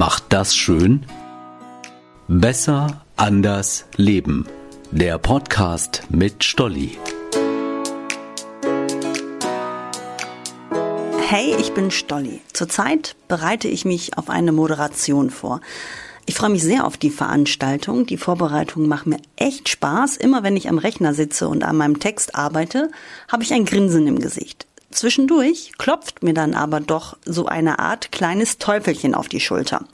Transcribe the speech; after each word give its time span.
macht 0.00 0.24
das 0.30 0.56
schön? 0.56 1.04
Besser, 2.26 3.04
anders, 3.16 3.84
leben. 3.96 4.46
Der 4.90 5.18
Podcast 5.18 6.04
mit 6.08 6.42
Stolli. 6.42 6.96
Hey, 11.28 11.54
ich 11.60 11.74
bin 11.74 11.90
Stolli. 11.90 12.40
Zurzeit 12.54 13.14
bereite 13.28 13.68
ich 13.68 13.84
mich 13.84 14.16
auf 14.16 14.30
eine 14.30 14.52
Moderation 14.52 15.28
vor. 15.28 15.60
Ich 16.24 16.34
freue 16.34 16.48
mich 16.48 16.62
sehr 16.62 16.86
auf 16.86 16.96
die 16.96 17.10
Veranstaltung. 17.10 18.06
Die 18.06 18.16
Vorbereitungen 18.16 18.88
machen 18.88 19.10
mir 19.10 19.20
echt 19.36 19.68
Spaß. 19.68 20.16
Immer 20.16 20.42
wenn 20.42 20.56
ich 20.56 20.70
am 20.70 20.78
Rechner 20.78 21.12
sitze 21.12 21.46
und 21.46 21.62
an 21.62 21.76
meinem 21.76 22.00
Text 22.00 22.34
arbeite, 22.34 22.90
habe 23.28 23.42
ich 23.42 23.52
ein 23.52 23.66
Grinsen 23.66 24.06
im 24.06 24.18
Gesicht. 24.18 24.66
Zwischendurch 24.90 25.72
klopft 25.78 26.22
mir 26.22 26.34
dann 26.34 26.54
aber 26.54 26.80
doch 26.80 27.16
so 27.24 27.46
eine 27.46 27.78
Art 27.78 28.10
kleines 28.10 28.58
Teufelchen 28.58 29.14
auf 29.14 29.28
die 29.28 29.40
Schulter. 29.40 29.84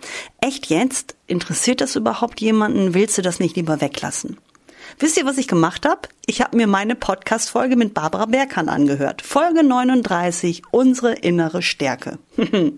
Echt 0.40 0.66
jetzt? 0.66 1.14
Interessiert 1.26 1.80
das 1.80 1.96
überhaupt 1.96 2.40
jemanden? 2.40 2.94
Willst 2.94 3.18
du 3.18 3.22
das 3.22 3.38
nicht 3.38 3.56
lieber 3.56 3.80
weglassen? 3.80 4.38
Wisst 4.98 5.18
ihr, 5.18 5.26
was 5.26 5.36
ich 5.36 5.48
gemacht 5.48 5.84
habe? 5.84 6.08
Ich 6.24 6.40
habe 6.40 6.56
mir 6.56 6.66
meine 6.66 6.94
Podcast-Folge 6.94 7.76
mit 7.76 7.92
Barbara 7.92 8.24
Berkan 8.24 8.70
angehört. 8.70 9.20
Folge 9.20 9.62
39, 9.62 10.62
unsere 10.70 11.12
innere 11.12 11.60
Stärke. 11.60 12.18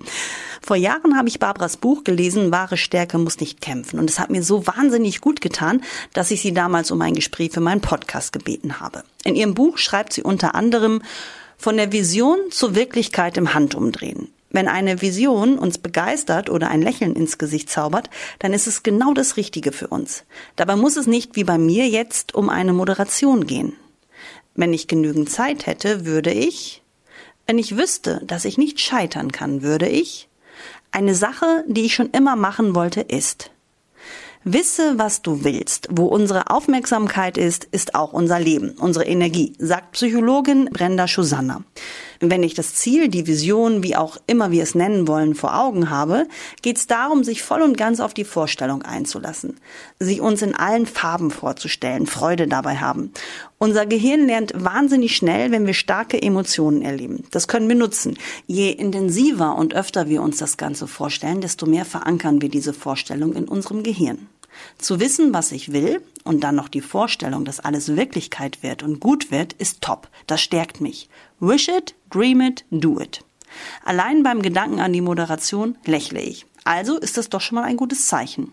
Vor 0.60 0.76
Jahren 0.76 1.16
habe 1.16 1.28
ich 1.28 1.38
Barbaras 1.38 1.76
Buch 1.76 2.02
gelesen, 2.02 2.50
Wahre 2.50 2.76
Stärke 2.76 3.18
muss 3.18 3.38
nicht 3.38 3.60
kämpfen. 3.60 4.00
Und 4.00 4.10
es 4.10 4.18
hat 4.18 4.30
mir 4.30 4.42
so 4.42 4.66
wahnsinnig 4.66 5.20
gut 5.20 5.40
getan, 5.40 5.82
dass 6.12 6.32
ich 6.32 6.42
sie 6.42 6.52
damals 6.52 6.90
um 6.90 7.00
ein 7.02 7.14
Gespräch 7.14 7.52
für 7.52 7.60
meinen 7.60 7.80
Podcast 7.80 8.32
gebeten 8.32 8.80
habe. 8.80 9.04
In 9.22 9.36
ihrem 9.36 9.54
Buch 9.54 9.78
schreibt 9.78 10.12
sie 10.12 10.22
unter 10.22 10.56
anderem, 10.56 11.02
von 11.58 11.76
der 11.76 11.92
Vision 11.92 12.38
zur 12.50 12.74
Wirklichkeit 12.74 13.36
im 13.36 13.52
Handumdrehen. 13.52 14.32
Wenn 14.50 14.68
eine 14.68 15.02
Vision 15.02 15.58
uns 15.58 15.76
begeistert 15.76 16.48
oder 16.48 16.70
ein 16.70 16.80
Lächeln 16.80 17.14
ins 17.14 17.36
Gesicht 17.36 17.68
zaubert, 17.68 18.08
dann 18.38 18.54
ist 18.54 18.66
es 18.66 18.82
genau 18.82 19.12
das 19.12 19.36
Richtige 19.36 19.72
für 19.72 19.88
uns. 19.88 20.24
Dabei 20.56 20.76
muss 20.76 20.96
es 20.96 21.06
nicht 21.06 21.36
wie 21.36 21.44
bei 21.44 21.58
mir 21.58 21.86
jetzt 21.86 22.34
um 22.34 22.48
eine 22.48 22.72
Moderation 22.72 23.46
gehen. 23.46 23.74
Wenn 24.54 24.72
ich 24.72 24.88
genügend 24.88 25.30
Zeit 25.30 25.66
hätte, 25.66 26.06
würde 26.06 26.32
ich, 26.32 26.82
wenn 27.46 27.58
ich 27.58 27.76
wüsste, 27.76 28.22
dass 28.24 28.46
ich 28.46 28.56
nicht 28.56 28.80
scheitern 28.80 29.32
kann, 29.32 29.62
würde 29.62 29.88
ich, 29.88 30.28
eine 30.90 31.14
Sache, 31.14 31.64
die 31.66 31.82
ich 31.82 31.94
schon 31.94 32.10
immer 32.10 32.36
machen 32.36 32.74
wollte, 32.74 33.02
ist, 33.02 33.50
Wisse, 34.52 34.94
was 34.96 35.20
du 35.20 35.44
willst. 35.44 35.88
Wo 35.90 36.06
unsere 36.06 36.48
Aufmerksamkeit 36.48 37.36
ist, 37.36 37.64
ist 37.64 37.94
auch 37.94 38.14
unser 38.14 38.40
Leben, 38.40 38.70
unsere 38.78 39.04
Energie, 39.04 39.52
sagt 39.58 39.92
Psychologin 39.92 40.70
Brenda 40.72 41.06
Schusanna. 41.06 41.64
Wenn 42.20 42.42
ich 42.42 42.54
das 42.54 42.74
Ziel, 42.74 43.08
die 43.08 43.26
Vision, 43.26 43.82
wie 43.82 43.94
auch 43.94 44.16
immer 44.26 44.50
wir 44.50 44.62
es 44.62 44.74
nennen 44.74 45.06
wollen, 45.06 45.34
vor 45.34 45.56
Augen 45.56 45.90
habe, 45.90 46.26
geht 46.62 46.78
es 46.78 46.86
darum, 46.86 47.24
sich 47.24 47.42
voll 47.42 47.60
und 47.62 47.76
ganz 47.76 48.00
auf 48.00 48.14
die 48.14 48.24
Vorstellung 48.24 48.82
einzulassen, 48.82 49.58
sie 50.00 50.20
uns 50.20 50.40
in 50.42 50.54
allen 50.54 50.86
Farben 50.86 51.30
vorzustellen, 51.30 52.06
Freude 52.06 52.48
dabei 52.48 52.76
haben. 52.76 53.12
Unser 53.58 53.86
Gehirn 53.86 54.26
lernt 54.26 54.52
wahnsinnig 54.56 55.14
schnell, 55.14 55.50
wenn 55.52 55.66
wir 55.66 55.74
starke 55.74 56.20
Emotionen 56.20 56.82
erleben. 56.82 57.24
Das 57.30 57.48
können 57.48 57.68
wir 57.68 57.76
nutzen. 57.76 58.16
Je 58.46 58.70
intensiver 58.70 59.56
und 59.56 59.74
öfter 59.74 60.08
wir 60.08 60.22
uns 60.22 60.38
das 60.38 60.56
Ganze 60.56 60.86
vorstellen, 60.86 61.40
desto 61.40 61.66
mehr 61.66 61.84
verankern 61.84 62.40
wir 62.40 62.48
diese 62.48 62.72
Vorstellung 62.72 63.34
in 63.34 63.46
unserem 63.46 63.82
Gehirn. 63.82 64.26
Zu 64.78 65.00
wissen, 65.00 65.34
was 65.34 65.52
ich 65.52 65.72
will 65.72 66.02
und 66.24 66.44
dann 66.44 66.54
noch 66.54 66.68
die 66.68 66.80
Vorstellung, 66.80 67.44
dass 67.44 67.60
alles 67.60 67.96
Wirklichkeit 67.96 68.62
wird 68.62 68.82
und 68.82 69.00
gut 69.00 69.30
wird, 69.30 69.52
ist 69.54 69.80
top. 69.80 70.08
Das 70.26 70.40
stärkt 70.40 70.80
mich. 70.80 71.08
Wish 71.40 71.68
it, 71.68 71.94
dream 72.10 72.40
it, 72.40 72.64
do 72.70 73.00
it. 73.00 73.24
Allein 73.84 74.22
beim 74.22 74.42
Gedanken 74.42 74.80
an 74.80 74.92
die 74.92 75.00
Moderation 75.00 75.76
lächle 75.84 76.20
ich. 76.20 76.46
Also 76.64 76.98
ist 76.98 77.16
das 77.16 77.30
doch 77.30 77.40
schon 77.40 77.56
mal 77.56 77.64
ein 77.64 77.76
gutes 77.76 78.06
Zeichen. 78.06 78.52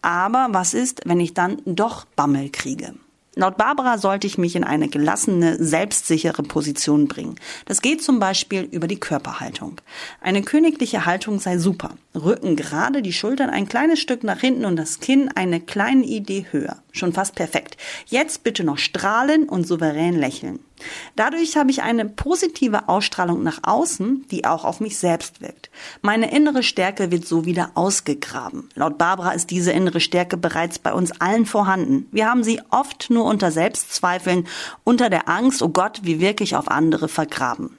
Aber 0.00 0.48
was 0.50 0.74
ist, 0.74 1.02
wenn 1.04 1.20
ich 1.20 1.32
dann 1.32 1.62
doch 1.64 2.04
Bammel 2.16 2.50
kriege? 2.50 2.94
Laut 3.34 3.56
Barbara 3.56 3.96
sollte 3.96 4.26
ich 4.26 4.36
mich 4.36 4.56
in 4.56 4.64
eine 4.64 4.88
gelassene, 4.88 5.56
selbstsichere 5.56 6.42
Position 6.42 7.08
bringen. 7.08 7.36
Das 7.64 7.80
geht 7.80 8.02
zum 8.02 8.18
Beispiel 8.18 8.68
über 8.70 8.86
die 8.86 9.00
Körperhaltung. 9.00 9.80
Eine 10.20 10.42
königliche 10.42 11.06
Haltung 11.06 11.40
sei 11.40 11.56
super. 11.56 11.96
Rücken 12.14 12.56
gerade, 12.56 13.00
die 13.00 13.14
Schultern 13.14 13.48
ein 13.48 13.68
kleines 13.68 14.00
Stück 14.00 14.22
nach 14.22 14.40
hinten 14.40 14.66
und 14.66 14.76
das 14.76 15.00
Kinn 15.00 15.30
eine 15.34 15.60
kleine 15.60 16.04
Idee 16.04 16.44
höher. 16.50 16.76
Schon 16.94 17.14
fast 17.14 17.34
perfekt. 17.34 17.78
Jetzt 18.06 18.44
bitte 18.44 18.64
noch 18.64 18.76
strahlen 18.76 19.48
und 19.48 19.66
souverän 19.66 20.14
lächeln. 20.14 20.60
Dadurch 21.16 21.56
habe 21.56 21.70
ich 21.70 21.82
eine 21.82 22.04
positive 22.04 22.88
Ausstrahlung 22.88 23.42
nach 23.42 23.60
außen, 23.62 24.26
die 24.30 24.44
auch 24.44 24.64
auf 24.64 24.80
mich 24.80 24.98
selbst 24.98 25.40
wirkt. 25.40 25.70
Meine 26.02 26.30
innere 26.30 26.62
Stärke 26.62 27.10
wird 27.10 27.26
so 27.26 27.46
wieder 27.46 27.70
ausgegraben. 27.76 28.68
Laut 28.74 28.98
Barbara 28.98 29.30
ist 29.30 29.50
diese 29.50 29.72
innere 29.72 30.00
Stärke 30.00 30.36
bereits 30.36 30.78
bei 30.78 30.92
uns 30.92 31.12
allen 31.18 31.46
vorhanden. 31.46 32.08
Wir 32.12 32.28
haben 32.28 32.44
sie 32.44 32.60
oft 32.68 33.08
nur 33.08 33.24
unter 33.24 33.50
Selbstzweifeln, 33.50 34.46
unter 34.84 35.08
der 35.08 35.30
Angst, 35.30 35.62
oh 35.62 35.70
Gott, 35.70 36.00
wie 36.02 36.20
wirklich 36.20 36.56
auf 36.56 36.68
andere 36.68 37.08
vergraben. 37.08 37.78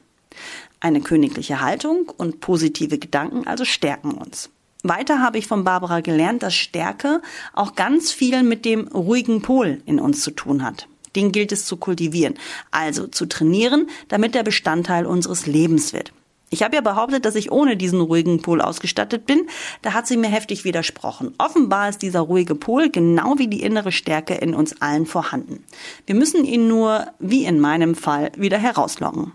Eine 0.80 1.02
königliche 1.02 1.62
Haltung 1.62 2.12
und 2.18 2.40
positive 2.40 2.98
Gedanken 2.98 3.46
also 3.46 3.64
stärken 3.64 4.12
uns. 4.14 4.50
Weiter 4.84 5.22
habe 5.22 5.38
ich 5.38 5.48
von 5.48 5.64
Barbara 5.64 6.02
gelernt, 6.02 6.44
dass 6.44 6.54
Stärke 6.54 7.22
auch 7.54 7.76
ganz 7.76 8.12
viel 8.12 8.44
mit 8.44 8.66
dem 8.66 8.90
ruhigen 8.90 9.42
Pol 9.42 9.82
in 9.86 9.98
uns 9.98 10.22
zu 10.22 10.32
tun 10.32 10.62
hat. 10.62 10.88
Den 11.16 11.32
gilt 11.32 11.54
es 11.54 11.66
zu 11.66 11.78
kultivieren, 11.78 12.34
also 12.72 13.08
zu 13.08 13.26
trainieren, 13.26 13.88
damit 14.10 14.36
der 14.36 14.44
Bestandteil 14.44 15.06
unseres 15.06 15.46
Lebens 15.46 15.94
wird. 15.94 16.12
Ich 16.50 16.62
habe 16.62 16.76
ja 16.76 16.82
behauptet, 16.82 17.26
dass 17.26 17.36
ich 17.36 17.52
ohne 17.52 17.78
diesen 17.78 18.02
ruhigen 18.02 18.42
Pol 18.42 18.62
ausgestattet 18.62 19.26
bin. 19.26 19.48
Da 19.82 19.94
hat 19.94 20.06
sie 20.06 20.18
mir 20.18 20.28
heftig 20.28 20.66
widersprochen. 20.66 21.34
Offenbar 21.40 21.90
ist 21.90 22.02
dieser 22.02 22.20
ruhige 22.20 22.54
Pol 22.54 22.90
genau 22.90 23.40
wie 23.40 23.48
die 23.48 23.64
innere 23.64 23.92
Stärke 23.92 24.36
in 24.36 24.54
uns 24.54 24.80
allen 24.82 25.06
vorhanden. 25.06 25.64
Wir 26.06 26.14
müssen 26.14 26.44
ihn 26.44 26.68
nur, 26.68 27.08
wie 27.20 27.46
in 27.46 27.60
meinem 27.60 27.96
Fall, 27.96 28.32
wieder 28.38 28.60
herauslocken. 28.60 29.32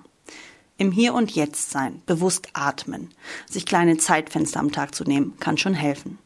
Im 0.80 0.92
Hier 0.92 1.12
und 1.12 1.32
Jetzt 1.32 1.72
sein, 1.72 2.02
bewusst 2.06 2.50
atmen, 2.52 3.10
sich 3.50 3.66
kleine 3.66 3.96
Zeitfenster 3.96 4.60
am 4.60 4.70
Tag 4.70 4.94
zu 4.94 5.02
nehmen, 5.02 5.34
kann 5.40 5.58
schon 5.58 5.74
helfen. 5.74 6.18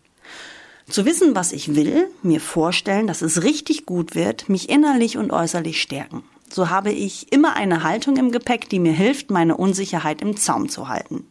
Zu 0.90 1.06
wissen, 1.06 1.34
was 1.34 1.52
ich 1.52 1.74
will, 1.74 2.10
mir 2.22 2.38
vorstellen, 2.38 3.06
dass 3.06 3.22
es 3.22 3.44
richtig 3.44 3.86
gut 3.86 4.14
wird, 4.14 4.50
mich 4.50 4.68
innerlich 4.68 5.16
und 5.16 5.30
äußerlich 5.30 5.80
stärken. 5.80 6.22
So 6.50 6.68
habe 6.68 6.92
ich 6.92 7.32
immer 7.32 7.56
eine 7.56 7.82
Haltung 7.82 8.18
im 8.18 8.30
Gepäck, 8.30 8.68
die 8.68 8.78
mir 8.78 8.92
hilft, 8.92 9.30
meine 9.30 9.56
Unsicherheit 9.56 10.20
im 10.20 10.36
Zaum 10.36 10.68
zu 10.68 10.86
halten. 10.86 11.26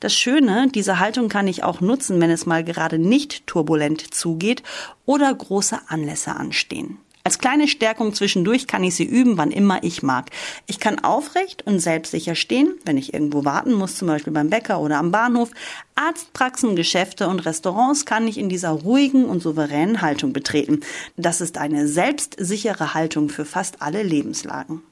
Das 0.00 0.14
Schöne, 0.14 0.68
diese 0.68 0.98
Haltung 0.98 1.30
kann 1.30 1.48
ich 1.48 1.64
auch 1.64 1.80
nutzen, 1.80 2.20
wenn 2.20 2.30
es 2.30 2.44
mal 2.44 2.62
gerade 2.62 2.98
nicht 2.98 3.46
turbulent 3.46 4.12
zugeht 4.12 4.62
oder 5.06 5.34
große 5.34 5.78
Anlässe 5.88 6.36
anstehen. 6.36 6.98
Als 7.26 7.40
kleine 7.40 7.66
Stärkung 7.66 8.14
zwischendurch 8.14 8.68
kann 8.68 8.84
ich 8.84 8.94
sie 8.94 9.02
üben, 9.02 9.36
wann 9.36 9.50
immer 9.50 9.82
ich 9.82 10.04
mag. 10.04 10.30
Ich 10.68 10.78
kann 10.78 11.00
aufrecht 11.00 11.66
und 11.66 11.80
selbstsicher 11.80 12.36
stehen, 12.36 12.74
wenn 12.84 12.96
ich 12.96 13.14
irgendwo 13.14 13.44
warten 13.44 13.72
muss, 13.72 13.96
zum 13.96 14.06
Beispiel 14.06 14.32
beim 14.32 14.48
Bäcker 14.48 14.78
oder 14.78 14.98
am 14.98 15.10
Bahnhof. 15.10 15.50
Arztpraxen, 15.96 16.76
Geschäfte 16.76 17.26
und 17.26 17.44
Restaurants 17.44 18.06
kann 18.06 18.28
ich 18.28 18.38
in 18.38 18.48
dieser 18.48 18.70
ruhigen 18.70 19.24
und 19.24 19.42
souveränen 19.42 20.02
Haltung 20.02 20.32
betreten. 20.32 20.82
Das 21.16 21.40
ist 21.40 21.58
eine 21.58 21.88
selbstsichere 21.88 22.94
Haltung 22.94 23.28
für 23.28 23.44
fast 23.44 23.82
alle 23.82 24.04
Lebenslagen. 24.04 24.82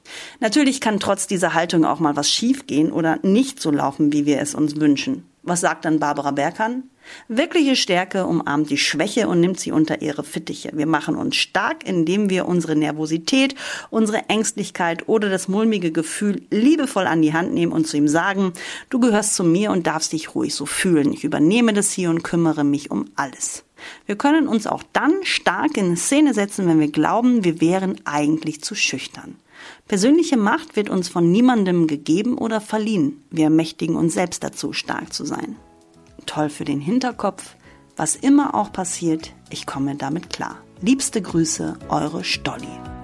Natürlich 0.41 0.81
kann 0.81 0.99
trotz 0.99 1.27
dieser 1.27 1.53
Haltung 1.53 1.85
auch 1.85 2.01
mal 2.01 2.17
was 2.17 2.29
schiefgehen 2.29 2.91
oder 2.91 3.17
nicht 3.21 3.61
so 3.61 3.71
laufen, 3.71 4.11
wie 4.11 4.25
wir 4.25 4.41
es 4.41 4.55
uns 4.55 4.75
wünschen. 4.75 5.23
Was 5.47 5.61
sagt 5.61 5.85
dann 5.85 5.99
Barbara 5.99 6.31
Berkan? 6.31 6.89
Wirkliche 7.27 7.75
Stärke 7.75 8.25
umarmt 8.25 8.71
die 8.71 8.79
Schwäche 8.79 9.27
und 9.27 9.39
nimmt 9.39 9.59
sie 9.59 9.71
unter 9.71 10.01
ihre 10.01 10.23
Fittiche. 10.23 10.71
Wir 10.73 10.87
machen 10.87 11.15
uns 11.15 11.35
stark, 11.35 11.87
indem 11.87 12.31
wir 12.31 12.47
unsere 12.47 12.75
Nervosität, 12.75 13.53
unsere 13.91 14.27
Ängstlichkeit 14.27 15.07
oder 15.07 15.29
das 15.29 15.47
mulmige 15.47 15.91
Gefühl 15.91 16.41
liebevoll 16.49 17.05
an 17.05 17.21
die 17.21 17.33
Hand 17.33 17.53
nehmen 17.53 17.73
und 17.73 17.85
zu 17.85 17.95
ihm 17.95 18.07
sagen, 18.07 18.53
du 18.89 18.99
gehörst 18.99 19.35
zu 19.35 19.43
mir 19.43 19.69
und 19.69 19.85
darfst 19.85 20.13
dich 20.13 20.33
ruhig 20.33 20.55
so 20.55 20.65
fühlen. 20.65 21.13
Ich 21.13 21.23
übernehme 21.23 21.73
das 21.73 21.91
hier 21.91 22.09
und 22.09 22.23
kümmere 22.23 22.63
mich 22.63 22.89
um 22.89 23.05
alles. 23.15 23.63
Wir 24.05 24.15
können 24.15 24.47
uns 24.47 24.67
auch 24.67 24.83
dann 24.93 25.13
stark 25.23 25.77
in 25.77 25.97
Szene 25.97 26.33
setzen, 26.33 26.67
wenn 26.67 26.79
wir 26.79 26.91
glauben, 26.91 27.43
wir 27.43 27.61
wären 27.61 28.01
eigentlich 28.05 28.61
zu 28.61 28.75
schüchtern. 28.75 29.35
Persönliche 29.87 30.37
Macht 30.37 30.75
wird 30.75 30.89
uns 30.89 31.09
von 31.09 31.31
niemandem 31.31 31.87
gegeben 31.87 32.37
oder 32.37 32.61
verliehen. 32.61 33.23
Wir 33.31 33.45
ermächtigen 33.45 33.95
uns 33.95 34.13
selbst 34.13 34.43
dazu, 34.43 34.73
stark 34.73 35.13
zu 35.13 35.25
sein 35.25 35.55
toll 36.25 36.49
für 36.49 36.65
den 36.65 36.81
Hinterkopf. 36.81 37.55
Was 37.95 38.15
immer 38.15 38.55
auch 38.55 38.71
passiert, 38.71 39.33
ich 39.49 39.65
komme 39.65 39.95
damit 39.95 40.29
klar. 40.29 40.57
Liebste 40.81 41.21
Grüße, 41.21 41.77
eure 41.87 42.23
Stolli. 42.23 42.94